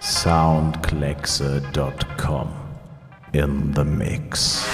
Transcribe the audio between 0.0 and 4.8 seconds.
Soundkleckse.com in the mix.